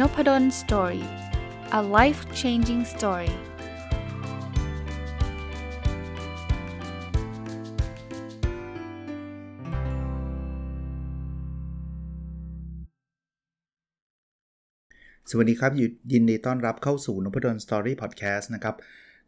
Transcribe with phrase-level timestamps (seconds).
[0.00, 1.06] n o p a d o l story
[1.78, 3.32] a life changing story ส
[15.36, 15.72] วัสดีครับ
[16.12, 18.76] ยินดีต้อนรับเข้าสู่นพดล story พอดแคสต์นะครับ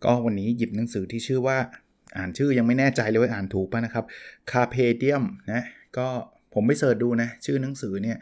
[0.05, 1.59] ก็วันนี้หยิบหนังสือที่ชื่อว่า
[2.17, 4.05] อ่านชื่อยังไม่แน่ใจเลยว่าอ่านถูกป่ะนะครับ
[4.51, 5.63] Carpe Diem นะ
[5.97, 6.07] ก็
[6.55, 8.19] ผมไปเสิร์ชดูนะ ชื่อหนังสือเนี่ย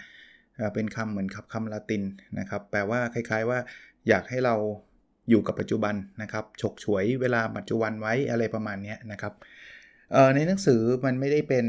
[0.74, 2.02] เป็นคำเหมือนคำคำละติน
[2.38, 3.58] นะครับ แปลว่าคล้าย ๆว่า
[4.08, 4.54] อยากให้เรา
[5.30, 9.34] อยู่กับปัจจุบันนะครับฉกฉวยเวลาปัจจุบันไว้อะไรประมาณนี้นะครับ
[10.34, 11.66] ในหนังสือมันไม่ได้เป็น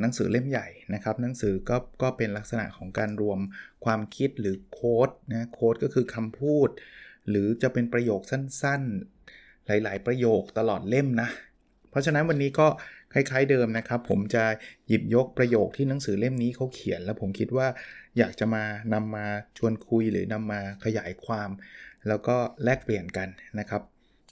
[0.00, 3.38] หนังสือเล่มใหญ่นะครับ หนังสือก็ก็เป็นลักษณะของการรวม
[3.84, 6.68] ความคิดหรือโค้ดนะโค้ดก็คือคำพูด
[7.28, 11.28] หรือจะเป็นประโยคสั้นๆ หลาย ๆ ประโยคตลอดเล่มนะ
[11.90, 12.66] เพราะฉะนั้นวันนี้ก็
[13.14, 14.44] คล้ายๆเดิมนะครับ ผมจะ
[14.88, 17.66] หยิบยกประโยคที่หนังสือเล่มนี้เขาเขียน แล้วผมคิดว่า
[18.18, 19.26] อยากจะมานำมา
[19.58, 21.50] ชวนคุยหรือนำมาขยายความ
[22.08, 23.82] แล้วก็แลกเปลี่ยนกันนะครับ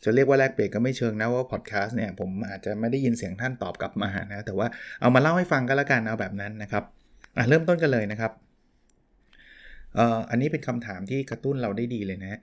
[0.04, 4.66] จะเรียกว่าแลกเปลี่ยนก็ไม่เชิงนะว่าพอดแคสต์เนี่ยผมอาจจะไม่ได้ยินเสียงท่านตอบกลับมานะแต่ว่า
[5.00, 6.84] เอามาเล่าให้ฟังก็แล้วกันเอาแบบนั้นนะครับ
[7.48, 8.32] เริ่มต้นกันเลยนะครับ
[10.30, 12.40] อันนี้เป็นคำถามที่กระตุ้นเราได้ดีเลยนะ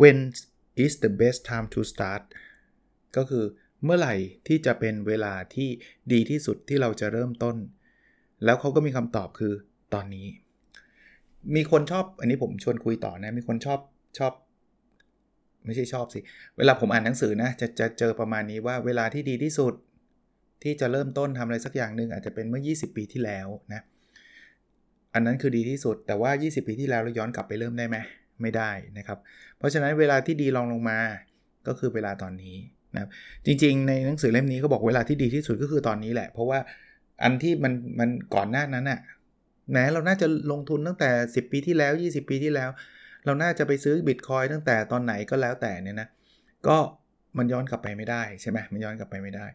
[0.00, 0.18] when
[0.84, 2.22] is the best time to start
[3.16, 3.44] ก็คือ
[3.86, 4.14] เมื่อไหร่
[4.48, 5.68] ที่จะเป็นเวลาที่
[6.12, 7.56] ดีที่สุดที่เราจะเริ่มต้น
[8.44, 9.52] แล้วเขาก็มีคำตอบคือ
[9.94, 10.26] ตอนนี้
[11.56, 13.80] มีคนชอบอันนี้ผมชวนคุยต่อนะ มีคนชอบ
[14.18, 14.32] ชอบ
[15.64, 16.20] ไม่ใช่ชอบสิ
[16.58, 19.74] เวลาผมอ่านหนังสือนะจะจะเจอประมาณนี้ว่าเวลาที่ดีที่สุด
[20.62, 23.82] ที่จะเริ่มต้นทำอะไรสักอย่างหนึ่งอาจจะเป็นเมื่อ 20 ปีที่แล้วนะ
[25.14, 27.96] อันนั้นคือดีที่สุด แต่ว่า 20 ปีที่แล้วเราย้อนกลับไปเริ่มได้ไหม
[28.42, 29.18] ไม่ได้นะครับ
[29.58, 30.98] เพราะฉะนั้นเวลาที่ดีลองลงมา
[31.66, 32.56] ก็คือเวลาตอนนี้
[32.96, 33.08] นะ
[33.46, 36.58] จริงๆ ในหนังสือเล่มนี้เขาบอกเวลาที่ดีที่สุดก็คือตอนนี้แหละ เพราะว่า
[37.22, 39.00] อันที่มันมันก่อนหน้านั้นอะ
[39.72, 42.70] แม้เราน่าจะลงทุนตั้งแต่ 10 ปีที่แล้ว 20 ปีที่แล้ว
[43.24, 46.08] เราน่าจะไปซื้อบิตคอยตั้งแต่ตอนไหนก็แล้วแต่เนี่ยนะ
[46.66, 46.76] ก็
[47.38, 49.46] มันย้อนกลับไปไม่ได้ใช่ไหมมันย้อนกลับไปไม่ได้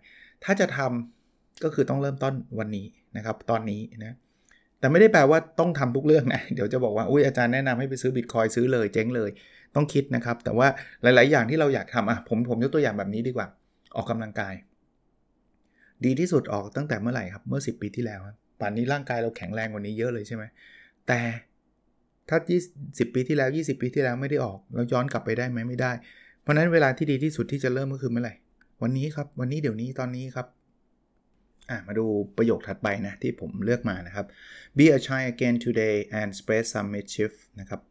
[0.43, 2.85] ถ้าจะทำก็คือต้องเริ่มต้นวันนี้
[3.17, 4.15] นะครับ ตอนนี้นะ
[4.79, 9.29] แต่ไม่ได้แปลว่าต้องทำทุกเรื่องนะเดี๋ยวจะบอกว่าอุ้ยอาจารย์แนะนำให้ไปซื้อบิตคอยซื้อเลยเจ๊งเลย
[9.75, 10.67] ต้องคิดนะครับ แต่ว่า
[11.01, 13.47] หลาย ๆ อย่างที่เราอยากทำอะผมผมยกตัวอย่างแบบนี้ดีกว่า
[13.95, 14.53] ออกกำลังกาย
[16.05, 18.19] ดีที่สุดออกตั้งแต่เมื่อไหร่ครับเมื่อ 10 ปีที่แล้ว
[18.59, 20.43] ป่านนี้ร่างกายเราแข็งแรงกว่านี้เยอะเลยใช่ไหม
[21.07, 21.19] แต่
[22.29, 22.37] ถ้า
[22.75, 25.91] 20ปีที่แล้ว 20 ปีที่แล้วไม่ได้ออกเราย้อนกลับไปได้ไหมไม่ได้
[26.41, 28.33] เพราะนั้นเวลาที่ดีที่สุดที่จะเริ่มก็คือเมื่อไหร่
[28.81, 30.47] วันนี้ครับ วันนี้เดี๋ยวนี้ตอนนี้ครับ
[31.69, 32.05] อะมาดู
[32.37, 34.25] ประโยคถัดไปนะ ที่ผมเลือกมานะครับ
[34.77, 37.81] be a child again today and spread some mischief นะครับ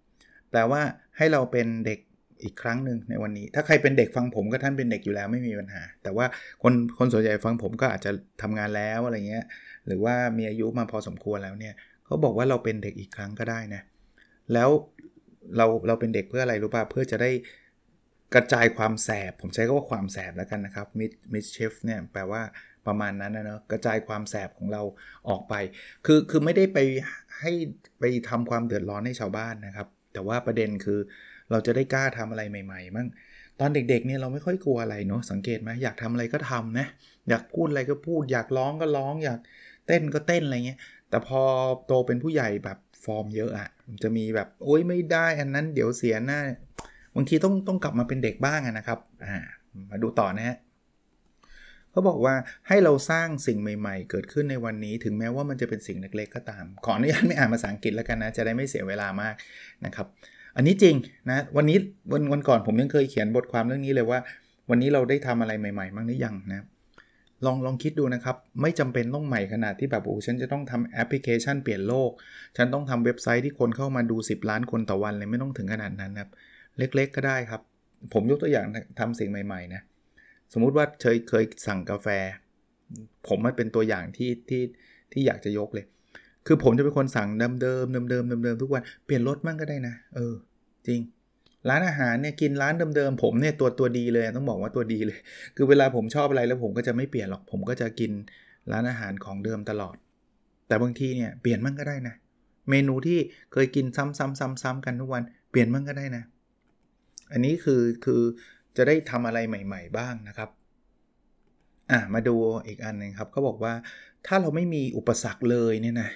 [0.51, 0.83] แปลว่า
[1.17, 2.01] ให้เราเป็นเด็ก
[2.43, 6.27] อีกครั้งหนึ่งในวันนี้ ถ้าใครเป็นเด็กฟังผมก็ท่านเป็นเด็กอยู่แล้วไม่มีปัญหา แต่ว่า
[6.63, 8.11] คนคนส่วนใหญ่ฟังผมก็อาจจะ
[8.43, 9.45] ทำงานแล้วอะไรเงี้ย
[9.87, 11.75] หรือว่ามีอายุมาพอสมควรแล้วเนี่ย
[12.07, 13.83] เขาบอกว่าเราเป็นเด็กอีกครั้งก็ได้นะ
[14.53, 14.71] แล้ว
[15.57, 17.31] เราเราเป็นเด็กเพื่ออะไรรู้ป่ะ เพื่อจะได้
[18.35, 22.43] กระจายความแสบ ผมใช้คำว่าความแสบแล้วกันนะครับมิดมิดเชฟเนี่ยแปลว่า
[22.87, 24.83] ประมาณนั้นนะเนาะกระจายความแสบของเรา
[25.29, 25.55] ออกไป
[26.07, 26.79] คือคือไม่ได้ไป
[27.41, 27.53] ให้
[28.01, 30.99] ไปทำความเดือดร้อนให้ชาวบ้านนะครับ แต่ว่าประเด็นคือ
[31.51, 33.07] เราจะได้กล้าทำอะไรใหม่ๆมั้ง
[33.61, 36.87] ตอนเด็กๆเนี่ยเราไม่ค่อยกลัวอะไรเนาะสังเกตไหมอยากทำอะไรก็ทำนะ
[37.29, 39.39] อยากพูดอะไรก็พูด อยากร้องก็ร้อง อยาก
[39.87, 40.79] เต้นก็เต้นอะไรเงี้ย
[41.11, 41.41] แต่พอ
[41.87, 43.69] โตเป็นผู้ใหญ่แบบฟอร์มเยอะอะ
[44.03, 46.41] จะมีแบบโอ๊ยไม่ได้อันนั้นเดี๋ยวเสียหน้า
[47.17, 49.37] บางทีต้องต้องกลับมาเป็นเด็กบ้างนะครับอ่า
[49.91, 50.57] มาดูต่อนะฮะ
[51.93, 52.35] เขาบอกว่า
[52.69, 59.35] ให้เราสร้างสิ่งใหม่ ๆ เกิดขึ้นในวันนี้ ถึงแม้ว่ามันจะเป็นสิ่งเล็ก ๆ ก็ตาม ขออนุญาตไม่อ่านภาษาอังกฤษแล้วกันนะ จะได้ไม่เสียเวลามาก
[59.85, 60.07] นะครับ
[60.57, 60.95] อันนี้จริง
[61.31, 61.79] นะ วันนี้
[62.13, 64.19] วันวันก่อนผมยังเคยเขียนบทความเรื่องนี้เลยว่า
[64.71, 66.65] วันนี้เราได้ทำอะไรใหม่ๆบ้างหรือยังนะ
[67.47, 72.11] ลองลองคิดดูนะครับ ไม่จำเป็นต้องใหม่ขนาดที่แบบโอ้ฉันจะต้องทำแอปพลิเคชันเปลี่ยนโลก
[72.57, 76.31] ฉันต้องทำเว็บไซต์ที่คนเข้ามาดู 10 ล้านคนต่อวันเลยไม่ต้องถึงขนาดนั้นนะครับ
[76.79, 77.61] เล็กๆก็ได้ครับ
[78.15, 78.67] ผมยกตัวอย่าง
[79.01, 79.83] ทำสิ่งใหม่ๆนะ
[80.53, 82.09] สมมุติว่าเคยเคยสั่งกาแฟ
[83.29, 84.63] ผมมันเป็นตัวอย่างที่ที่
[85.13, 85.87] ที่อยากจะยกเลย
[86.47, 90.35] คือผมจะเป็นคนสั่งเดิมเดิมเดิมเดิมเดิมทุกวันเปลี่ยนรสมั่งก็ได้นะ เออ
[90.87, 91.01] จริง
[91.69, 95.19] ร้านอาหารเนี่ยกินร้านเดิมๆผมเนี่ยตัวตัวดีเลยต้องบอกว่าตัวดีเลย
[95.57, 98.13] คือเวลาผมชอบอะไรแล้วผมก็จะไม่เปลี่ยนหรอกผมก็จะกิน
[98.73, 99.97] ร้านอาหารของเดิมตลอด
[100.69, 102.15] แต่บางทีเนี่ยเปลี่ยนมั่งก็ได้นะ
[102.71, 103.19] เมนูที่
[103.53, 106.25] เคยกินซ้ำๆๆๆกันทุกวันเปลี่ยนมั่งก็ได้นะ
[107.33, 108.23] อันนี้คือคือ
[108.77, 110.51] จะได้ทำอะไรใหม่ ๆ บ้างนะครับ
[111.91, 112.35] อะมาดู
[112.67, 113.75] อีกอันนึงครับเขาบอกว่า
[114.27, 116.11] ถ้าเราไม่มีอุปสรรคเลยเนี่ยนะ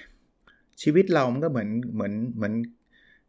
[0.81, 2.53] ชีวิตเรามันก็เหมือนเหมือนเหมือน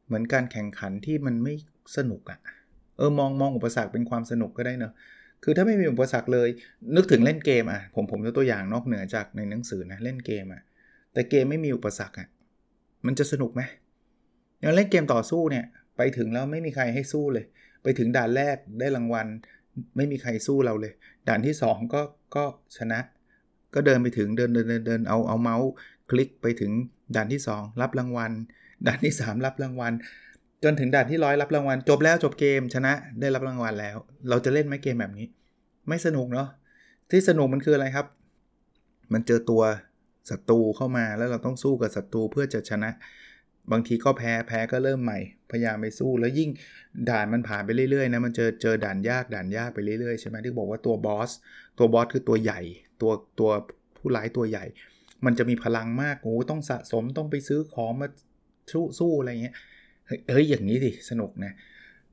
[0.06, 1.54] เหมือนการแข่งขันที่มันไม่
[1.96, 2.38] สนุกอะ่ะ
[2.96, 4.92] เออมองมองอุปสรรคเป็นความสนุกก็ได้เนอะ
[5.44, 6.48] คือถ้าไม่มีอุปสรรคเลย
[6.96, 10.62] นึกถึงเล่นเกมอะผมผมยกตัวอย่างนอกเหนือจากในหนังสือนะเล่นเกมอะ
[11.12, 12.28] แต่เกมไม่มีอุปสรรคอะ
[13.06, 13.62] มันจะสนุกไหม
[14.60, 15.64] อย่างเล่นเกมต่อสู้เนี่ย
[15.96, 17.44] ไปถึงแล้วไม่มีใครให้สู้เลย
[17.86, 19.26] ไปถึงด่านแรกได้รางวัล
[19.96, 20.92] ไม่มีใครสู้เราเลย
[21.28, 22.02] ด่านที่ 2 ก็
[22.36, 22.44] ก็
[22.76, 23.00] ชนะ
[23.74, 25.68] ก็เดินไปถึงเดินเดินเดินเดินเอาเอาเมาส์
[26.10, 26.72] คลิกไปถึง
[27.16, 28.32] ด่านที่ 2 รับรางวัล
[28.86, 29.92] ด่านที่ 3 รับรางวัล
[30.64, 33.96] จนถึงด่านที่ร้อยรับรางวัล จบแล้วจบเกมชนะได้รับรางวัลแล้ว
[34.28, 35.26] เราจะเล่นไหมเกมแบบนี้
[35.88, 36.48] ไม่สนุกเนาะ
[37.10, 38.06] ที่สนุกมันคืออะไรครับ
[39.12, 39.62] มันเจอตัว
[40.30, 42.90] ศัตรูเข้ามาแล้วเราต้องสู้กับศัตรูเพื่อจะชนะ
[43.72, 45.18] บางทีก็แพ้แพ้ก็เริ่มใหม่
[45.50, 46.50] พยายามไปสู้ แล้วยิ่ง
[47.10, 51.30] ด่านมันผ่านไปเรื่อยๆนะมันเจอเจอด่านยากด่านยากไปเรื่อยๆใช่ไหมที่บอกว่าตัวบอส
[51.78, 52.60] ตัวบอสคือตัวใหญ่
[53.00, 53.50] ตัวตัว
[53.96, 54.64] ผู้ร้ายตัวใหญ่
[55.24, 58.08] มันจะมีพลังมากโอ้ต้องสะสมต้องไปซื้อของมา
[58.72, 59.54] สู้สู้อะไรเงี้ย
[60.30, 61.52] เฮ้ยอย่างนี้ดิสนุกนะ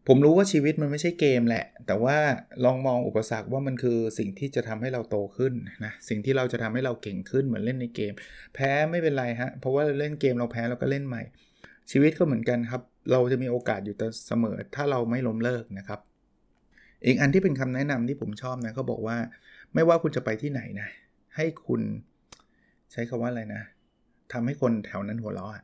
[0.08, 2.18] ผมรู้ว่าชีวิตมันไม่ใช่เกมแหละ แต่ว่า
[2.66, 5.54] ลองมองอุปสรรคว่ามันคือสิ่งที่จะทำให้เราโตขึ้น
[5.86, 8.14] นะ สิ่งที่เราจะทำให้เราเก่งขึ้นเหมือนเล่นในเกม
[8.54, 11.24] แพ้ไม่เป็นไรฮะ เพราะว่าเล่นเกมเราแพ้เราก็เล่นใหม่
[11.92, 13.96] ชีวิตก็เหมือนกันครับ เราจะมีโอกาสอยู่
[14.28, 16.00] เสมอ ถ้าเราไม่ล้มเลิกนะครับ
[17.06, 19.18] อีกอันที่เป็นคำแนะนำที่ผมชอบนะเขาบอกว่า
[19.74, 20.88] ไม่ว่าคุณจะไปที่ไหนนะ
[21.36, 21.82] ให้คุณ
[22.92, 23.62] ใช้คำว่าอะไรนะ
[24.34, 25.64] ทำให้คนแถวนั้นหัวเราะ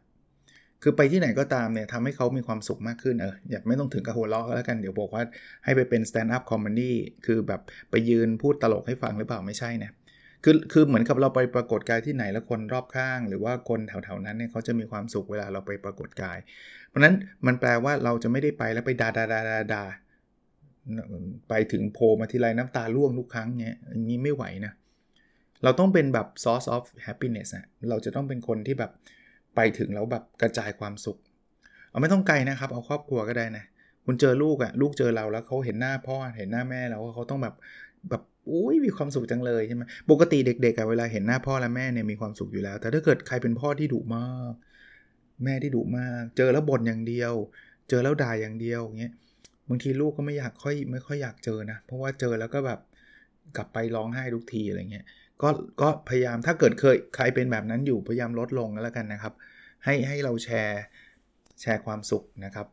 [0.83, 5.23] คือไปที่ไหนก็ตามเนี่ยทำให้เขามีความสุขมากขึ้นเอออย่าไม่ต้องถึงกับหัวเราะแล้วกันเดี๋ยวบอกว่า
[5.65, 6.95] ให้ไปเป็น stand-up comedy
[7.25, 7.61] คือแบบ
[7.91, 9.91] ไปยืนพูดตลกให้ฟังหรือเปล่าไม่ใช่นะ
[10.43, 16.37] คือคือเหมือนกับเราไปปรากฏกายที่ไหนแล้วคนรอบข้าง หรือว่าคนแถวๆนั้นเนี่ยเขาจะมีความสุขเวลาเราไปปรากฏกาย
[16.87, 17.15] เพราะนั้น
[17.45, 19.83] มันแปลว่าเราจะไม่ได้ไปแล้วไปดาดาดาดาดา
[21.49, 24.73] ไปถึงโพมาทีไรน้ำตาร่วงทุกครั้งเนี่ยอย่างนี้ไม่ไหวนะ
[25.63, 28.91] เราต้องเป็นแบบ source of happiness อะเราจะต้องเป็นคนที่แบบ
[29.55, 31.17] ไปถึงแล้วแบบกระจายความสุข
[31.89, 33.63] เอาไม่ต้องไกลนะครับ เอาครอบครัวก็ได้นะ
[34.05, 37.55] คุณเจอลูกอะ่ะลูกเจอเราแล้วเขาเห็นหน้าพ่อเห็นหน้าแม่แล้วเขาต้องแบบ
[38.09, 44.53] แบบอุ้ยมีความสุขจังเลยใช่ไหมปกติเด็กๆอะเวลาเห็นหน้าพ่อและแม่เนี่ยมีความสุขอยู่แล้ว แต่ถ้าเกิดใครเป็นพ่อที่ดุมาก
[45.43, 47.33] แม่ที่ดุมาก เจอแล้วบ่นอย่างเดียว
[47.89, 49.13] เจอแล้วด่าอย่างเดียวอย่างเงี้ย
[49.69, 52.79] บางทีลูกก็ไม่อยากค่อยไม่ค่อยอยากเจอนะ เพราะว่าเจอแล้วก็แบบ
[53.57, 55.05] กลับไปร้องไห้ทุกทีอะไรเงี้ย
[55.41, 55.49] ก็
[55.81, 59.33] ก็พยายามถ้าเกิดเคยใครเป็นแบบนั้นอยู่พยายามลดลงแล้วกันนะครับ
[59.83, 60.81] ให้ให้เราแชร์
[61.61, 62.67] แชร์ความสุขนะครับ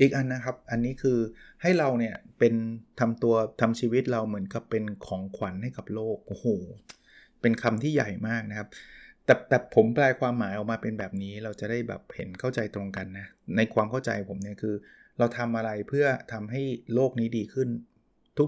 [0.00, 1.18] อีกอันนะครับอันนี้คือ
[1.62, 2.54] ให้เราเนี่ยเป็น
[3.00, 6.46] ทำตัวทำชีวิตเราเหมือนกับเป็นของขวัญให้กับโลกโอ้โห
[7.40, 8.68] เป็นคำที่ใหญ่มากนะครับ
[9.24, 13.26] แต่แต่ผมแปลความหมายออกมาเป็นแบบนี้เราจะได้แบบเห็นเข้าใจตรงกันนะ
[13.56, 14.74] ในความเข้าใจผมเนี่ยคือ
[15.18, 16.62] เราทำอะไรเพื่อทำให้
[16.94, 17.68] โลกนี้ดีขึ้น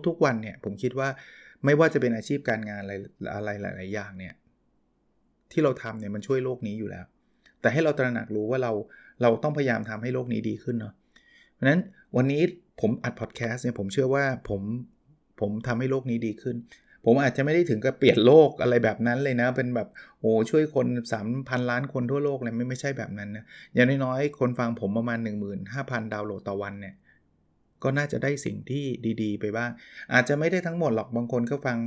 [0.06, 1.08] ทุกๆวันเนี่ยผมคิดว่า
[1.64, 2.94] ไม่ว่าจะเป็นอาชีพการงานอะไร
[3.34, 4.34] อะไรหลาย ๆ อย่างเนี่ย
[5.52, 7.04] ที่เราทำเนี่ยมันช่วยโลกนี้อยู่แล้ว
[7.60, 8.72] แต่ให้เราตระหนักรู้ว่าเรา
[9.22, 10.94] เราต้องพยายามทำให้โลกนี้ดีขึ้นเนาะ
[11.54, 11.80] เพราะฉะนั้น
[12.16, 12.42] วันนี้
[12.80, 14.60] ผมอัดพอดแคสต์เนี่ยผมเชื่อว่าผม
[15.40, 16.56] ผมทำให้โลกนี้ดีขึ้น
[17.06, 19.88] ผมอาจจะไม่ได้ถึงกับเปลี่ยนโลกอะไรแบบนั้นเลยนะ เป็นแบบ
[20.20, 20.86] โอ้ช่วยคน
[21.24, 23.44] 3,000 ล้านคนทั่วโลกเลยไม่ไม่ใช่แบบนั้นนะ
[23.74, 25.18] อย่างน้อยๆคนฟังผมประมาณ
[25.66, 26.94] 15,000 ดาวน์โหลดต่อวันเนี่ย
[27.84, 28.84] ก็น่าจะได้สิ่งที่
[29.22, 29.70] ดีๆ ไปบ้าง
[30.12, 31.78] อาจจะไม่ได้ทั้งหมดหรอกบางคนก็ฟัง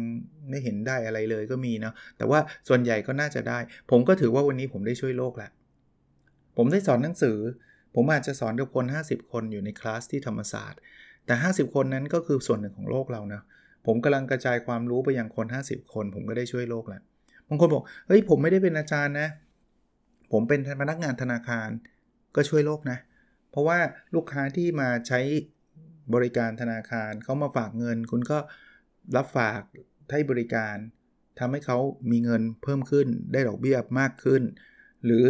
[0.49, 3.59] ไม่เห็นได้อะไรเลยก็มีเนาะแต่ว่าส่วนใหญ่ก็น่าจะได้
[3.91, 5.49] ผมก็ถือว่าวันนี้ผมได้ช่วยโลกแหละ
[6.57, 7.37] ผมได้สอนหนังสือ
[7.95, 10.79] ผมอาจจะสอนกับคน 50 คนอยู่ในคลาสที่ธรรมศาสตร์
[11.25, 13.43] แต่ 50 คนนั้นก็คือส่วนหนึ่งของโลกเราเนะ
[13.85, 17.01] ผมกำลังกระจายความรู้ไปยังคน 50 คน ผมก็ได้ช่วยโลกแหละ
[17.47, 19.29] บางคนบอกเฮ้ยผมไม่ได้เป็นอาจารย์นะ
[20.31, 21.69] ผมเป็นพนักงานธนาคาร
[22.35, 22.97] ก็ช่วยโลกนะ
[23.51, 23.79] เพราะว่า
[24.15, 25.19] ลูกค้าที่มาใช้
[26.13, 28.39] บริการธนาคารเขามาฝากเงิน คุณก็
[29.15, 29.61] รับฝาก
[30.11, 30.75] ให้บริการ
[31.39, 31.77] ทำให้เขา
[32.11, 34.41] มีเงินเพิ่มขึ้นได้ดอกเบี้ยมากขึ้น
[35.05, 35.25] หรือ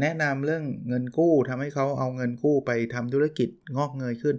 [0.00, 4.36] แนะนำเรื่องเงินกู้ทำให้เขาเอาเงินกู้ไปทำธุรกิจงอกเงยขึ้น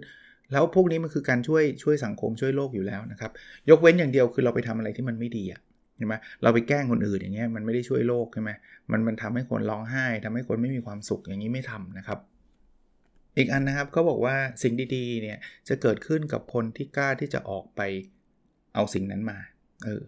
[0.52, 3.30] แล้วพวกนี้มันคือการช่วยช่วยสังคมช่วยโลกอยู่แล้วนะครับ
[3.70, 5.60] ยกเว้นอย่างเดียวคือเราไปทำอะไรที่มันไม่ดีอะ
[5.96, 8.50] ใช่ไหมเราไปแกล้งคนอื่นอย่างเงี้ยมันไม่ได้ช่วยโลกใช่ไหม
[8.90, 12.18] มันมันทำให้คนร้องไห้ทำให้คนไม่มีความสุขอย่างนี้ไม่ทำนะครับ
[13.38, 17.80] อีกอันนะครับก็บอกว่าสิ่งดีๆเนี่ยจะเกิดขึ้นกับคนที่กล้าที่จะออกไป
[18.74, 19.38] เอาสิ่งนั้นมา
[19.84, 20.02] เออ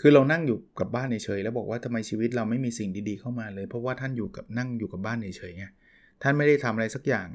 [0.00, 5.64] คือเรานั่งอยู่กับบ้านเฉยๆแล้วบอกว่าทำไมชีวิตเราไม่มีสิ่งดีๆเข้ามาเลย เพราะว่าท่านอยู่กับนั่งอยู่กับบ้านเฉยๆไง
[6.22, 7.26] ท่านไม่ได้ทำอะไรสักอย่าง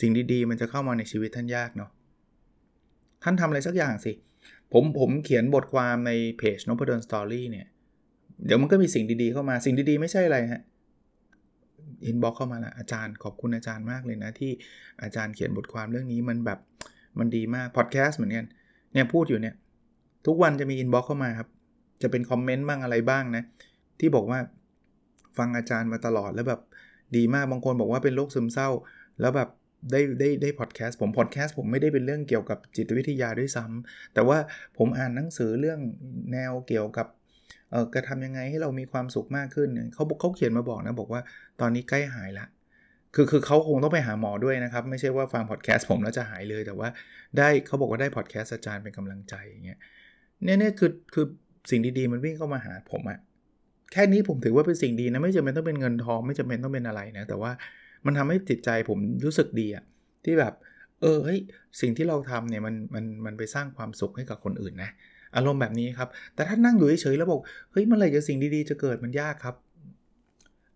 [0.00, 1.90] สิ่งดีๆ มันจะเข้ามาในชีวิตท่านยากเนาะ
[3.22, 4.12] ท่านทำอะไรสักอย่างสิ
[4.72, 7.66] ผมผมเขียนบทความในเพจนพดล story เนี่ย
[8.46, 10.62] เดี๋ยวมันก็มีสิ่งดีๆเข้ามาสิ่งดีๆ ไม่ใช่อะไรฮะ
[12.04, 14.50] inbox เข้ามาละอาจารย์ขอบคุณอาจารย์มากเลยนะ ที่
[15.02, 16.58] อาจารย์เขียนบทความเรื่องนี้มันแบบ
[17.18, 18.46] มันดีมากพอดแคสต์เหมือนกัน
[18.92, 19.54] เนี่ยพูดอยู่เนี่ย
[20.26, 21.48] ทุกวันจะมี inbox เข้ามาครับ
[22.02, 23.42] จะเป็นคอมเมนต์บ้างอะไรบ้างนะ
[24.00, 24.38] ที่บอกว่า
[25.38, 26.60] ฟังอาจารย์มาตลอดแล้วแบบ
[27.16, 28.68] ดีมากบางคนบอกว่าเป็นโรคซึมเศร้า
[29.20, 29.48] แล้วแบบ
[29.92, 34.38] ได้ได้ได้พอดแคสต์ผมพอดแคสต์ผมไม่ได้เป็นเรื่องเกี่ยวกับจิตวิทยาด้วยซ้ำแต่ว่า
[34.78, 35.80] ผมอ่านหนังสือเรื่อง
[36.32, 37.06] แนวเกี่ยวกับ
[37.70, 41.20] เออกระทำยังไงให้เรามีความสุขมากขึ้นเขาเขาเขียนมาบอกนะบอกว่า
[41.60, 42.46] ตอนนี้ใกล้หายละ
[43.14, 46.88] คือคือเขาคงต้องไปหาหมอด้วยนะครับ ไม่ใช่ว่าฟังพอดแคสต์ผมแล้วจะหายเลยแต่ว่า
[47.38, 49.78] ได้เขาบอกว่าได้พอดแคสต์อาจารย์เป็นกำลังใจอย่างเงี้ย
[50.44, 51.24] เนี่ยเนี่ยคือคือ
[51.70, 53.18] สิ่งดีๆมันวิ่งเข้ามาหาผมอะ
[53.92, 57.50] แค่นี้ผมถือว่าเป็นสิ่งดีนะไม่จำเป็นต้องเป็นเงินทองไม่จำเป็นต้องเป็นอะไรนะแต่ว่า
[58.06, 59.84] มันทำให้จิตใจผมรู้สึกดีอะ
[60.24, 60.54] ที่แบบ
[61.00, 61.38] เออเฮ้ย
[61.80, 64.90] สิ่งที่เราทำเนี่ยมันมันมันไปสร้างความสุขให้กับคนอื่นนะ
[65.36, 67.40] อารมณ์แบบนี้ครับ แต่ถ้านั่งอยู่เฉยๆแล้วบอก
[67.70, 69.56] เฮ้ยเมื่อไหร่จะสิ่งดีๆจะเกิดมันยากครับ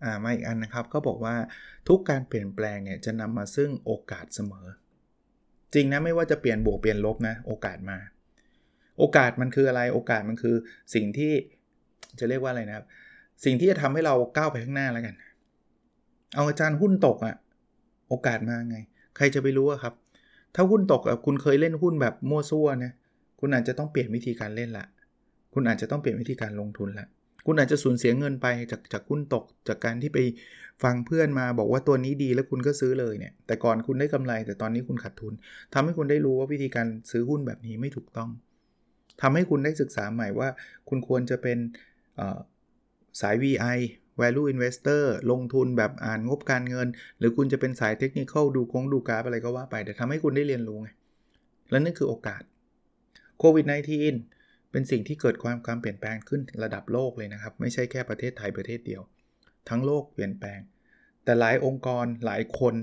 [0.05, 1.35] อ่ามาอีกอันนะครับก็บอกว่า
[1.88, 4.67] ทุกการเปลี่ยนแปลงเนี่ยจะนำมาซึ่งโอกาสเสมอ
[5.75, 7.99] จริงนะไม่ว่าจะเปลี่ยนบวกเปลี่ยนลบนะโอกาสมา
[8.99, 10.55] โอกาสมันคืออะไรโอกาสมันคือ
[10.95, 11.33] สิ่งที่
[12.19, 12.87] จะเรียกว่าอะไรนะครับ
[13.45, 15.14] สิ่งที่จะทำให้เราก้าวไปข้างหน้าแล้วกัน
[16.35, 17.37] เอาอาจารย์หุ้นตกอะ่ะ
[18.09, 18.76] โอกาสมาไง
[19.17, 19.95] ใครจะไปรู้ครับ
[20.55, 22.93] ถ้าหุ้นตกอะคุณเคยเล่นหุ้นแบบมั่วซั่วนะ
[23.41, 24.87] คุณอาจจะต้องเปลี่ยนวิธีการเล่นละ
[25.55, 27.07] คุณอาจจะต้องเปลี่ยนวิธีการลงทุนละ
[27.47, 30.19] คุณอาจจะสูญเสียเงินไปจากจากหุ้นตก จากการที่ไป
[30.83, 35.35] ฟังเพื่อนมาบอกว่าตัวนี้ดีแล้วคุณก็ซื้อเลยเนี่ย แต่ก่อนคุณได้กำไร แต่ตอนนี้คุณขาดทุน
[35.75, 38.31] ทำให้คุณได้รู้ว่าวิธีการซื้อหุ้นแบบนี้ไม่ถูกต้อง
[39.23, 40.49] ทำให้คุณได้ศึกษาใหม่ว่า
[40.89, 41.59] คุณควรจะเป็น
[43.21, 43.79] สาย VI
[44.21, 50.89] value investor ลงทุนแบบอ่านงบการเงิน หรือคุณจะเป็นสายเทคนิคดูคงดูกราฟอะไรก็ว่าไป แต่ทำให้คุณได้เรียนรู้ไง
[51.71, 52.43] และนั่นคือโอกาส
[53.43, 53.67] โควิด
[54.19, 59.03] -19 เป็นสิ่งที่เกิดความความเปลี่ยนแปลงขึ้นระดับโลกเลยนะครับ ไม่ใช่แค่ประเทศไทยประเทศเดียว
[59.69, 60.61] ทั้งโลกเปลี่ยนแปลง
[61.25, 62.75] แต่หลายองค์กรหลายคน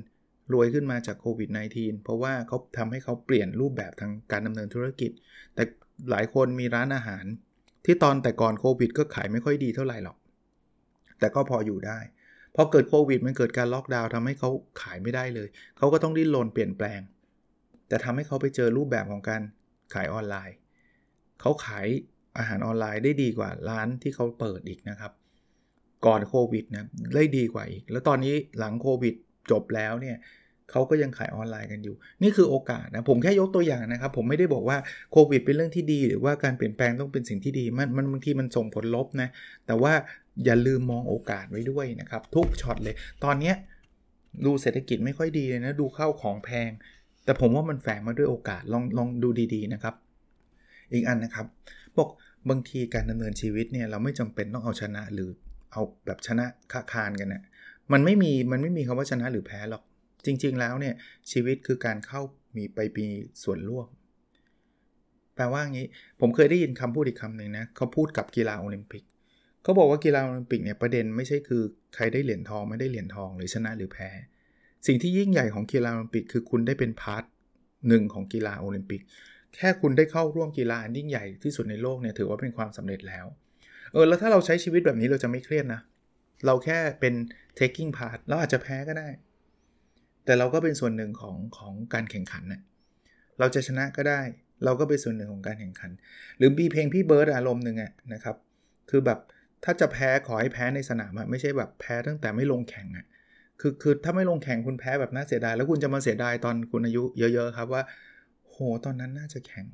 [0.53, 5.11] รวยขึ้นมาจากโควิด -19 เพราะว่าเขาทำให้เขาเปลี่ยนรูปแบบทางการดำเนินธุรกิจ
[5.55, 5.63] แต่
[6.11, 7.25] หลายคนมีร้านอาหาร
[7.85, 10.17] ที่ตอนแต่ก่อนโควิด ก็ขายไม่ค่อยดีเท่าไหร่หรอก
[11.19, 11.99] แต่ก็พออยู่ได้
[12.55, 14.49] พอเกิดโควิด มันเกิดการล็อกดาวน์ทำให้เขา
[14.81, 15.47] ขายไม่ได้เลย
[15.77, 16.99] เขาก็ต้องดิ้นรนเปลี่ยนแปลง
[17.87, 19.41] แต่ทำให้เขาไปเจอรูปแบบของการ
[19.93, 20.55] ขายออนไลน์
[21.41, 21.87] เขาขาย
[22.37, 25.11] อาหารออนไลน์ได้ดีกว่าร้านที่เขาเปิดอีกนะครับ
[26.05, 29.15] ก่อนโควิดนะได้ดีกว่าอีก แล้วตอนนี้หลังโควิด
[29.51, 30.17] จบแล้วเนี่ย
[30.71, 34.77] เขาก็ยังขายออนไลน์กันอยู่ นี่คือโอกาสนะ ผมแค่ยกตัวอย่างนะครับ ผมไม่ได้บอกว่า
[35.11, 39.29] โควิดเป็นเรื่องที่ดี หรือว่าการเปลี่ยนแปลงต้องเป็นสิ่งที่ดี มันมันบางทีมันส่งผลลบนะ
[39.67, 39.93] แต่ว่า
[40.45, 43.53] อย่าลืมมองโอกาสไว้ด้วยนะครับ ทุกช็อตเลย ตอนนี้
[44.45, 46.69] ดูเศรษฐกิจไม่ค่อยดีเลยนะ ดูเข้าของแพง
[47.27, 49.95] แต่ผมว่ามันแฝงมาด้วยโอกาสลองลองดูดีๆนะครับ
[50.93, 51.45] อีกอันนะครับ
[51.97, 52.09] บอก
[52.49, 55.29] บางทีการดำเนินชีวิตเนี่ยเราไม่จำเป็นต้องเอาชนะหรือ
[55.71, 57.43] เอาแบบชนะคะคานกันนะ
[57.91, 59.83] มันไม่มีมันไม่มีคำว่าชนะหรือแพ้หรอก
[60.25, 60.93] จริง ๆ แล้วเนี่ย
[61.31, 62.21] ชีวิตคือการเข้า
[62.55, 63.07] มีไปมี
[63.43, 63.87] ส่วนร่วม
[65.35, 65.87] แปลว่างี้
[66.19, 69.03] ผมเคยได้ยินคำพูดอีกคำหนึ่งนะเขาพูดกับกีฬาโอลิมปิก
[69.63, 71.63] เขาบอกว่ากีฬาโอลิมปิกเนี่ยประเด็นไม่ใช่คือ
[71.95, 74.09] ใครได้เหรียญทองไม่ได้เหรียญทองหรือชนะหรือแพ้
[74.87, 77.23] สิ่งที่ยิ่งใหญ่ของกีฬาโอลิมปิก คือคุณได้เป็น part
[77.87, 79.01] หนึ่งของกีฬาโอลิมปิก
[79.55, 83.25] แค่คุณได้เข้าร่วมกีฬาอันยิ่งใหญ่ที่สุดในโลกเนี่ยถือว่าเป็นความสำเร็จแล้ว
[83.93, 85.81] เออแล้วถ้าเราใช้ชีวิตแบบนี้เราจะไม่เครียดนะ
[86.45, 87.13] เราแค่เป็น
[87.59, 89.09] taking part เราอาจจะแพ้ก็ได้
[90.25, 92.61] แต่เราก็เป็นส่วนหนึ่งของของการแข่งขันนะ่ะ
[93.39, 94.21] เราจะชนะก็ได้
[94.65, 95.91] เราก็เป็นส่วนหนึ่งของการแข่งขัน
[96.37, 98.35] หรือมีเพลงพี่เบิร์ดอารมณ์หนึ่งอะนะครับ
[98.89, 99.19] คือแบบ
[99.63, 103.05] ถ้าจะแพ้ขอให้แพ้ในสนามอะไม่ใช่แบบแพ้ตั้งแต่ไม่ลงแข่งอะ
[103.61, 107.83] คือคือถ้าไม่ลงแข่งคุณแพ้แบบน่าเสียดาย แล้วคุณจะมาเสียดายตอนคุณอายุเยอะๆครับว่า
[108.49, 109.67] โหตอนนั้นน่าจะแข่ง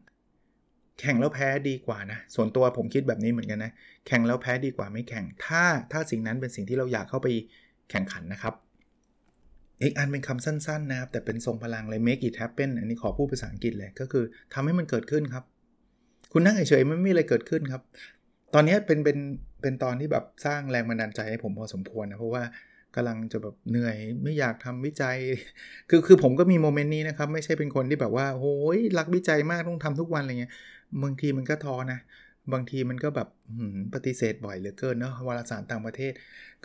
[1.00, 3.72] แข่งแล้วแพ้ดีกว่านะ ส่วนตัวผมคิดแบบนี้เหมือนกันนะ
[4.08, 7.28] แข่งแล้วแพ้ดีกว่าไม่แข่ง ถ้าถ้าสิ่งนั้นเป็นสิ่งที่เราอยากเข้าไป
[7.92, 8.54] แข่งขันนะครับ
[9.82, 14.24] อีกอันเป็นคำสั้นๆนะครับ แต่เป็นทรงพลังเลย make it happen อันนี้ขอพูดภาษาอังกฤษเลย ก็คือ
[14.54, 15.44] ทำให้มันเกิดขึ้นครับ
[16.32, 17.82] คุณนั่งเฉยๆไม่มีอะไรเกิดขึ้นครับ
[18.54, 19.18] ตอนนี้เป็นเป็น
[19.62, 22.44] เป็นตอนที่แบบสร้างแรงบันดาลใจให้ผมพอสมควรนะ เพราะว่า
[22.96, 25.18] กำลังจะแบบเหนื่อยไม่อยากทำวิจัย
[25.90, 30.54] คือคือผมก็มีโมเมนต์นี้นะครับ ไม่ใช่เป็นคนที่แบบว่าโอ้ยรักวิจัยมากต้องทำทุกวันอะไรเงี้ย
[31.04, 32.00] บางทีมันก็ท้อนะ
[32.54, 33.28] บางทีมันก็แบบ
[33.94, 36.14] ปฏิเสธบ่อยเหลือเกินเนาะวารสารต่างประเทศ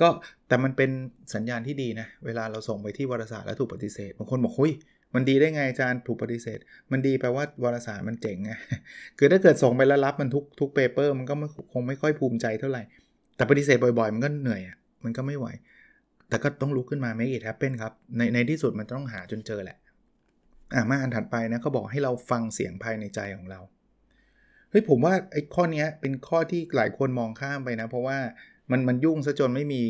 [0.00, 0.08] ก็
[0.49, 0.90] แต่มันเป็น
[1.35, 4.73] สัญญาณที่ดีนะ เวลาเราส่งไปที่วารสารแล้วถูกปฏิเสธบางคนบอกเฮ้ย
[5.14, 6.58] มันดีได้ไงอาจารย์ถูกปฏิเสธ
[6.92, 8.52] มันดีแปลว่าวารสารมันเจ๋งไง
[9.18, 11.35] คือถ้าเกิดส่งไปแล้วรับมันทุกทุกเปเปอร์มันก็
[11.73, 12.82] คงไม่ค่อยภูมิใจเท่าไหร่
[13.37, 15.47] แต่ปฏิเสธบ่อยๆ มันก็เหนื่อยอะมันก็ไม่ไหว
[16.28, 19.78] แต่ก็ต้องลุกขึ้นมา make it happen ครับ ในในที่สุดมันต้องหาจนเจอแหละ
[20.75, 23.61] อะมาอันถัดไปนะเขาบอกให้เราฟังเสียงภายในใจของเรา
[24.70, 28.18] เฮ้ยผมว่าไอ้ข้อนี้เป็นข้อที่หลายคนมองข้ามไปนะ เพราะว่า
[28.70, 29.82] มันมันยุ่งซะจนไม่มี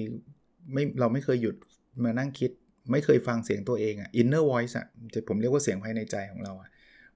[0.72, 1.56] ไม่เราไม่เคยหยุด
[2.04, 2.50] มานั่งคิด
[2.92, 6.68] ไม่เคยฟังเสียงตัวเองอะ inner voice อะจะผมเรียกว่าเสียงภายในใจของเราอะ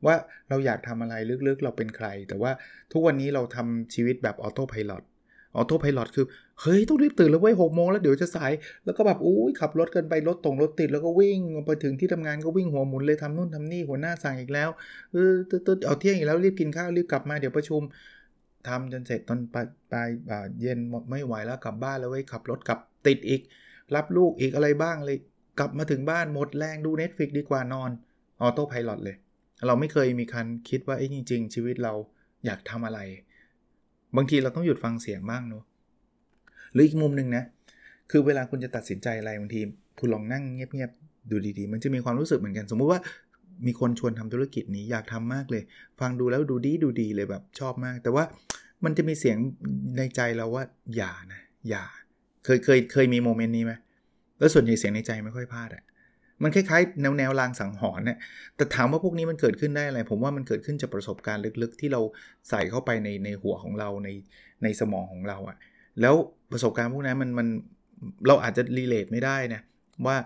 [0.07, 0.15] ว่า
[0.49, 1.15] เราอยากทำอะไร
[1.47, 2.53] ลึกๆ เราเป็นใคร แต่ว่า
[2.93, 4.93] ทุกวันนี้เราทำชีวิตแบบ autopilot
[5.57, 6.27] autopilot คือ
[6.61, 8.53] เฮ้ย ต้องรีบตื่นแล้วเว้ยหกโมงแล้วเดี๋ยวจะสาย
[8.85, 14.69] แล้วก็แบบอุ้ยขับรถกันไปรถตรงรถติดแล้วก็วิ่งไปถึงที่ทำงานก็วิ่งหัวหมุนเลยทำนู่นทำนี่หัวหน้าสั่งอีกแล้ว
[15.13, 17.83] เออตึ๊ดเอาเที่ยงอีกแล้วรีบกินข้าวรีบกลับมาเดี๋ยวประชุม
[18.69, 20.09] ทำจนเสร็จตอนปลายปลาย
[20.61, 23.41] เย็นหมดไม่ไหวแล้วกลับบ้านแล้วเว้ยขับรถกลับติดอีก
[23.95, 25.19] รับลูกอีกอะไรบ้างเลย
[25.59, 27.91] กลับมาถึงบ้านหมดแรงดู Netflix ดีกว่านอน
[28.41, 29.17] ออโต้พายロเลย
[29.67, 31.93] เราไม่เคยมีคันคิดว่าไอ้จริง ๆ ชีวิตเรา
[32.47, 33.01] อยากทำอะไร
[34.17, 35.65] บางทีเราต้องหยุดฟังเสียงบ้างเนาะ
[36.73, 37.45] หรืออีกมุมหนึ่งนะ
[38.11, 39.61] คือเวลาคุณจะตัดสินใจอะไรบางที
[39.99, 43.01] คุณลองนั่งเงียบๆดูดีๆ มันจะมีความรู้สึกเหมือนกัน สมมุติว่า
[43.67, 45.63] มีคนชวนทำธุรกิจนี้อยากทำมากเลย
[46.01, 48.25] ฟังดูแล้วดูดีดูดีเลยแบบชอบมาก แต่ว่า
[48.85, 49.37] มันจะมีเสียง
[49.97, 50.65] ในใจเราว่า
[50.97, 51.85] อย่านะอย่า
[52.45, 53.73] เคยเคยเคยมี moment นี้ไหม
[54.39, 55.83] แล้วส่วนใหญ่เสียงในใจไม่ค่อยพลาดอะ่ะ
[56.43, 58.19] มันคล้ายๆ แนวแนวลางสังหรณ์เนี่ย
[58.57, 62.01] แต่ถามว่าพวกนี้มันเกิดขึ้นได้อะไร ผมว่ามันเกิดขึ้นจากประสบการณ์ลึกๆ ที่เรา
[62.51, 64.09] ใส่เข้าไปในในหัวของเราใน
[64.63, 65.57] ในสมองของเราอะ่ะ
[66.01, 66.15] แล้ว
[66.53, 67.49] ประสบการณ์พวกนั้นมันมัน
[68.27, 69.61] เราอาจจะ relate ไม่ได้นะ
[70.07, 70.17] ว่า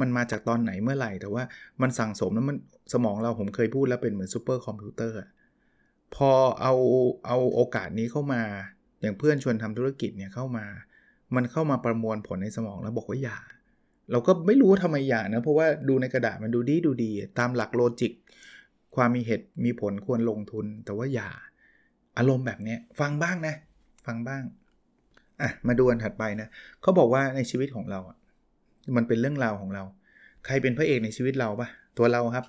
[0.00, 1.42] มันมาจากตอนไหนเมื่อไหร่ แต่ว่า
[1.82, 2.56] มันสั่งสมแล้วมัน
[2.92, 5.16] สมองเราผมเคยพูดแล้วเป็นเหมือนซูเปอร์คอมพิวเตอร์
[6.14, 6.30] พอ
[6.60, 6.74] เอา
[7.26, 8.42] เอาโอกาสนี้เข้ามา
[9.00, 10.66] อย่างเพื่อนชวนทำธุรกิจเนี่ยเข้ามา
[11.36, 13.38] มันเข้ามาประมวลผลในสมองแล้วบอกว่าอย่า
[14.10, 18.12] เราก็ไม่รู้ทำไมอย่านะ เพราะว่าดูในกระดาษมันดูดีดูดี ตามหลักโลจิก
[18.96, 21.30] ความมีเหตุมีผลควรลงทุน แต่ว่าอย่า
[22.18, 23.54] อารมณ์แบบนี้ฟังบ้างนะ
[24.06, 24.42] ฟังบ้าง
[25.42, 26.48] อะมาดูอันถัดไปนะ
[26.82, 28.16] เขาบอกว่าในชีวิตของเราอะ
[28.96, 29.82] มันเป็นเรื่องราวของเรา
[30.46, 31.68] ใครเป็นพระเอกในชีวิตเราปะ
[31.98, 32.44] ตัวเราครับ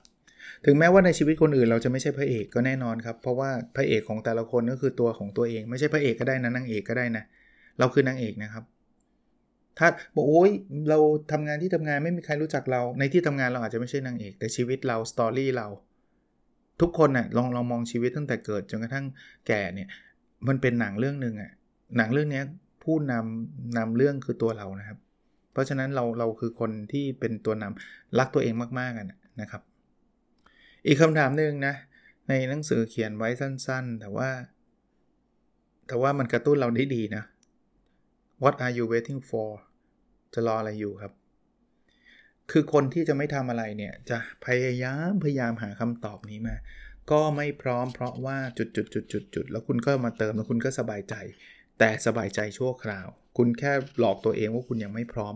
[0.66, 7.24] ถึงแม้ว่าในชีวิตคนอื่นเราจะไม่ใช่พระเอกก็แน่นอนครับ เพราะว่าพระเอกของแต่ละคนก็คือตัวของตัวเอง ไม่ใช่พระเอกก็ได้นะนางเอกก็ได้นะ
[7.80, 8.64] เราคือนางเอกนะครับ
[9.80, 10.52] ถ้าบอกโอ้ย
[10.90, 10.98] เรา
[11.32, 15.68] ทำงานที่ทำงานไม่มีใครรู้จักเรา ในที่ทำงานเราอาจจะไม่ใช่นางเอก แต่ชีวิตเราสตอรี่เรา
[16.82, 19.06] ทุกคนนะ่ะลองลองมองชีวิตตั้งแต่เกิดจนกระทั่ง
[19.48, 19.88] แก่เนี่ย
[20.48, 21.52] มันเป็นหนังเรื่องหนึ่งอะ่ะ
[21.98, 22.42] หนังเรื่องนี้
[22.84, 24.98] ผู้นำนำเรื่องคือตัวเรานะครับ
[25.52, 29.08] เพราะฉะนั้นเราเราคือคนที่เป็นตัวนำรักตัวเองมากๆกัน
[29.42, 29.62] นะครับ
[30.88, 31.74] อีกคำถามหนึ่งนะ
[32.30, 34.30] ในหนังสือเขียนไว้สั้นๆ แต่ว่า
[35.88, 37.24] แต่ว่ามันกระตุ้นเราได้ดีนะ
[38.44, 39.50] What are you waiting for
[40.36, 41.14] จะรออะไรอยู่ครับ
[42.52, 46.56] คือคนที่จะไม่ทำอะไรเนี่ย จะพยายามพยายามหาคำตอบนี้มา
[47.12, 51.16] ก็ไม่พร้อมเพราะว่าจุดจุดจุดจุดจุดแล้วคุณก็มาเติมแล้วคุณก็สบายใจ
[51.80, 55.34] แต่สบายใจชั่วคราว คุณแค่หลอกตัวเองว่าคุณยังไม่พร้อม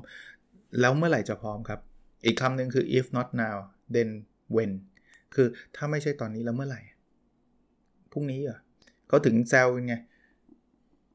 [0.79, 1.79] แล้วเมื่อไหร่จะพร้อมครับ
[2.25, 3.57] อีกคำหนึ่งคือ if not now
[3.95, 4.09] then
[4.55, 4.71] when
[5.35, 6.81] คือถ้าไม่ใช่ตอนนี้แล้วเมื่อไหร่
[8.11, 8.59] พรุ่งนี้เหรอ
[9.07, 9.95] เขาถึงแซวไง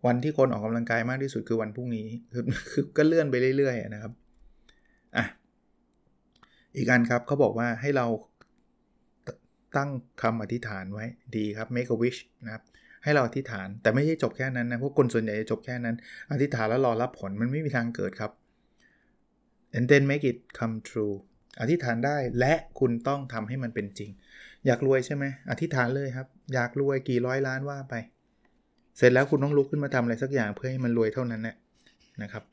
[0.07, 4.13] วันที่คนออกกำลังกายมากที่สุดคือวันพรุ่งนี้คือคือก็เลื่อนไปเรื่อยๆนะครับ
[5.17, 5.25] อะ
[6.77, 8.07] อีกอันครับเขาบอกว่าให้เรา
[9.77, 9.91] ตั้ง
[10.23, 12.63] คำอธิษฐานไว้ดีครับ make a wish นะครับ
[13.05, 15.97] ให้เราอธิษฐานแต่ไม่ใช่จบแค่นั้นนะเพราะคนส่วนใหญ่จะจบแค่นั้น
[16.33, 18.33] อธิษฐานแล้วรอรับผลมันไม่มีทางเกิดครับ
[19.77, 21.15] and then make it come true
[21.61, 24.11] อธิษฐานได้และคุณต้องทำให้มันเป็นจริง
[24.67, 27.95] อยากรวยใช่ไหมอธิษฐานเลยครับ อยากรวยกี่ร้อยล้านว่าไป
[28.97, 31.57] เสร็จแล้วคุณต้องลุกขึ้นมาทำอะไรสักอย่างเพื่อให้มันรวยเท่านั้นนะ
[32.23, 32.45] นะครับ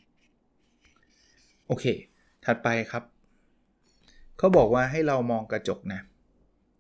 [1.68, 1.86] โอเค
[2.46, 3.04] ถัดไปครับ
[4.38, 6.02] เขาบอกว่าให้เรามองกระจกนะ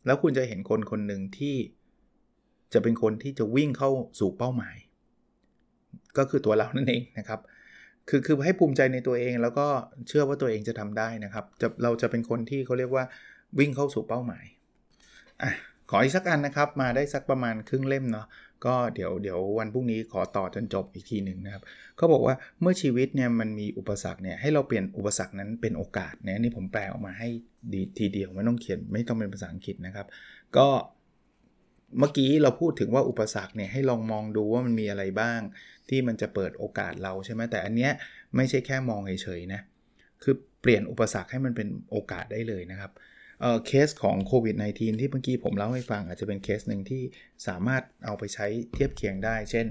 [0.05, 1.55] แล้วคุณจะเห็นคนคนหนึ่งที่
[2.73, 4.75] จะเป็นคนที่จะวิ่งเข้าสู่เป้าหมาย
[6.17, 7.39] ก็คือตัวเรานั่นเองนะครับ
[8.09, 9.67] คือคือให้ภูมิใจในตัวเองแล้วก็
[10.07, 13.03] เชื่อว่าตัวเองจะทำได้นะครับจะเราจะเป็นคนที่เขาเรียกว่า
[13.59, 14.45] วิ่งเข้าสู่เป้าหมาย
[15.41, 15.51] อะ
[15.89, 18.25] ขออีกสักอันนะครับ มาได้สักประมาณครึ่งเล่มเนาะ
[18.65, 21.63] ก็เดี๋ยวเดี๋ยววันพรุ่งนี้ขอต่อจนจบอีกทีหนึ่งนะครับ
[21.97, 27.29] เขาบอกว่าเมื่อชีวิตเนี่ยมันมีอุปสรรคเนี่ยให้เราเปลี่ยนอุปสรรคนั้นเป็นโอกาสเนี่ยนี่ผมแปลออกมาให้
[27.73, 30.07] ดีทีเดียวไม่ต้องเขียนไม่ต้องเป็นภาษาอังกฤษนะครับ
[30.57, 30.67] ก็
[31.99, 35.39] เมื่อกี้เราพูดถึงว่าอุปสรรคเนี่ยให้ลองมองดูว่ามันมีอะไรบ้าง
[35.89, 37.91] ที่มันจะเปิดโอกาสเราใช่ไหมแต่อันเนี้ย
[38.35, 39.61] ไม่ใช่แค่มองเฉยๆนะ
[40.23, 42.91] คือเปลี่ยนอุปสรรคให้มันเป็นโอกาสได้เลยนะครับ
[43.41, 47.01] เออเคสของโควิด -19 ที่เมื่อกี้ผมเล่าให้ฟังอาจจะเป็นเคสหนึ่งที่
[47.47, 49.65] สามารถเอาไปใช้เทียบเคียงได้ เช่น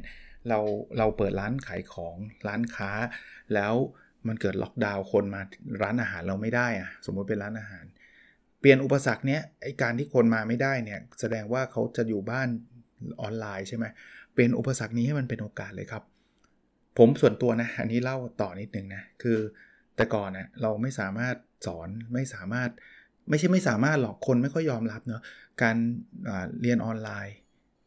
[0.48, 0.60] เรา
[0.98, 2.16] เราเปิดร้านขายของ
[2.48, 2.92] ร้านค้า
[3.54, 3.74] แล้ว
[4.28, 5.42] มันเกิดล็อกดาวน์คนมา
[5.82, 7.84] ร้านอาหารเราไม่ได้อะสมมติเป็นร้านอาหาร
[8.60, 12.48] เปลี่ยนอุปสรรคเนี้ยไอการที่คนมาไม่ได้เนี่ยแสดงว่าเขาจะอยู่บ้าน
[13.20, 13.84] ออนไลน์ใช่ไหม
[14.32, 16.02] เปลี่ยนอุปสรรคนี้ให้มันเป็นโอกาสเลยครับ
[16.98, 19.38] ผมส่วนตัวนะ อันนี้เล่าต่อนิดนึงนะ คือ
[19.96, 22.70] แต่ก่อนนะเราไม่สามารถสอนไม่สามารถ
[23.30, 25.22] ไม่ใช่ไม่สามารถหรอกคนไม่ค่อยยอมรับเนาะ
[25.62, 25.76] การ
[26.62, 27.34] เรียนออนไลน์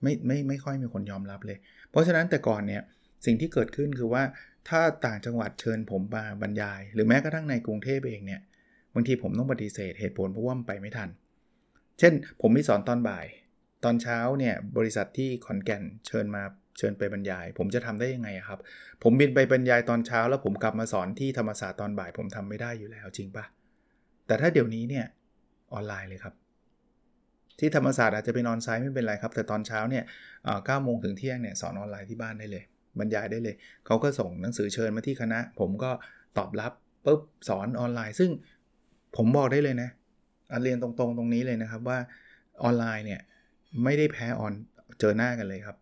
[0.04, 1.58] ไม่ไม่ไม่ค่อยมีคนยอมรับเลย
[1.92, 2.82] เพราะฉะนั้นแต่ก่อนเนี่ย
[3.26, 4.24] สิ่งที่เกิดขึ้นคือว่า
[4.70, 8.42] ถ้าต่างจังหวัดเชิญผมมาบรรยาย หรือแม้กระทั่งในกรุงเทพเองเนี่ย
[8.94, 11.10] บางทีผมต้องปฏิเสธเหตุผลเพราะว่ามันไปไม่ทัน
[12.00, 13.26] เช่น ผมมีสอนตอนบ่าย
[13.84, 16.44] ตอนเช้าเนี่ยบริษัทที่ขอนแก่นเชิญมา
[16.78, 18.60] เชิญไปบรรยาย ผมจะทำได้ยังไงครับ
[19.04, 23.46] ผมบินไปบรรยายตอนเช้า แล้วผมกลับมาสอนที่ธรรมศาสตร์ตอนบ่าย ผมทำไม่ได้อยู่แล้วจริงปะ
[24.28, 25.06] แต่ถ้าเดี๋ยวนี้เนี่ย
[25.74, 26.34] ออนไลน์เลยครับ
[27.60, 30.04] ที่ธรรมศาสตร์อาจจะเป็นออนไซต์ไม่เป็นไรครับ แต่ตอนเช้าเนี่ย
[30.66, 32.64] เก้าโมงถึงเที่ยงเนี่ยสอนออนไลน์ที่บ้านได้เลย
[33.00, 33.56] บรรยายได้เลย
[33.86, 35.92] เขาก็ส่งหนังสือเชิญมาที่คณะ ผมก็
[36.38, 36.72] ตอบรับ
[37.06, 38.30] ปุ๊บสอนออนไลน์ ซึ่ง
[39.16, 39.90] ผมบอกได้เลยนะ
[40.64, 41.98] เรียนตรงๆตรงนี้เลยนะครับว่า
[42.64, 43.22] ออนไลน์เนี่ย
[43.84, 44.54] ไม่ได้แพ้ออน
[45.00, 45.78] เจอหน้ากันเลยครับ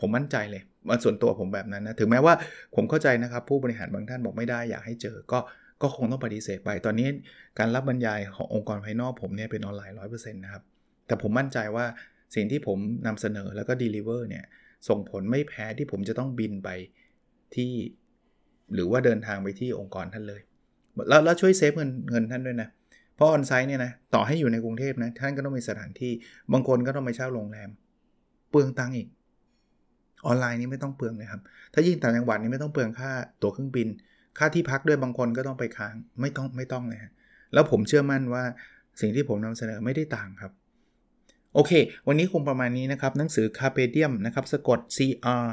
[0.00, 2.34] ผมมั่นใจเลยว่าส่วนตัวผมแบบนั้นนะ ถึงแม้ว่า
[2.74, 5.38] ผมเข้าใจนะครับ ผู้บริหารบางท่านบอกไม่ได้อยากให้เจอก็
[5.82, 7.08] ก็คงต้องปฏิเสธไป ตอนนี้
[7.58, 10.62] การรับบรรยายขององค์กรภายนอกผมเนี่ยเป็นออนไลน์ร้อยเปอร์เซ็นต์นะครับ
[11.06, 11.86] แต่ผมมั่นใจว่า
[12.34, 14.44] สิ่งที่ผมนำเสนอแล้วก็ deliver เนี่ย
[14.88, 16.68] ส่งผลไม่แพ้ที่ผมจะต้องบินไป
[17.54, 17.72] ที่
[18.74, 20.40] หรือว่าเดินทางไปที่องค์กรท่านเลย
[21.08, 22.68] แล้วแล้วช่วยเซฟเงินเงินท่านด้วยนะ
[23.14, 26.12] เพราะออนไซต์เนี่ยนะต่อให้อยู่ในกรุงเทพนะท่านก็ต้องมีสถานที่
[26.52, 27.70] บางคนก็ต้องไปเช่าโรงแรม
[28.50, 29.08] เปลืองตังค์อีก
[30.26, 31.42] ออนไลน์นี่ไม่ต้องเปลืองเลยครับ
[31.74, 33.10] ถ้ายิ่งต่างจังหวัดนี่ไม่ต้องเปลืองค่า
[33.42, 33.88] ตั๋วเครื่องบิน
[34.38, 37.12] ค่าที่พักด้วยบางคนก็ต้องไปค้าง ไม่ต้องไม่ต้องเลยฮะ
[37.52, 38.44] แล้วผมเชื่อมั่นว่า
[39.00, 40.52] สิ่งที่ผมนำเสนอไม่ได้ต่างครับ
[41.54, 41.72] โอเค
[42.08, 44.98] วันนี้คงประมาณนี้นะครับ หนังสือ Carpe Diem นะครับ สะกด C
[45.42, 45.46] R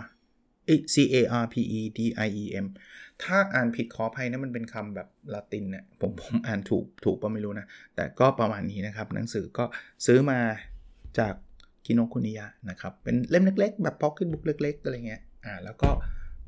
[0.94, 2.68] C A R P E D I E M
[3.24, 7.66] ถ้าอ่านผิดขออภัยนะมันเป็นคำแบบละตินเนี่ยผมผมอ่านถูกถูกก็ไม่รู้นะ
[7.96, 9.66] แต่ก็ประมาณนี้นะครับ หนังสือก็
[10.06, 10.40] ซื้อมา
[11.20, 11.34] จาก
[11.86, 15.90] กิโนคุนิยะนะครับ เป็นเล่มเล็ก ๆ แบบพ็อกเก็ตบุ๊กเล็ก ๆ อะไรเงี้ยอ่าแล้วก็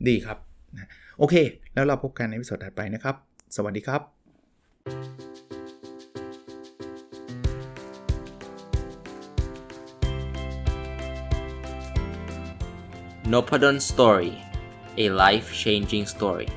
[0.08, 0.38] ดีครับ
[0.78, 1.36] นะโอเค
[1.74, 3.16] แล้วเราพบกันในวิดีโอถัดไปนะครับ
[3.56, 4.02] สวัสดีครับ
[13.34, 14.32] n o p a d o n Story
[15.04, 16.50] a life changing story